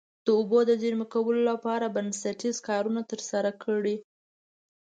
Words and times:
د 0.25 0.27
اوبو 0.37 0.59
د 0.69 0.71
زیرمه 0.81 1.05
کولو 1.13 1.41
لپاره 1.51 1.93
بنسټیز 1.95 2.57
کارونه 2.69 3.01
ترسره 3.11 3.51
کړي. 3.63 3.95